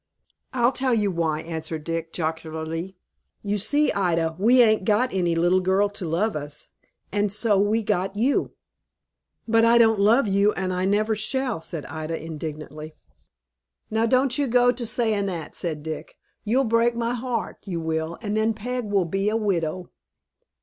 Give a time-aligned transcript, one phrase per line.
[0.51, 2.97] "I'll tell you why," answered Dick, jocularly.
[3.43, 6.69] "You see, Ida, we ain't got any little girl to love us,
[7.11, 8.49] and so we got you."
[9.47, 12.95] "But I don't love you, and I never shall," said Ida, indignantly.
[13.91, 16.17] "Now don't you go to saying that," said Dick.
[16.43, 19.91] "You'll break my heart, you will, and then Peg will be a widow."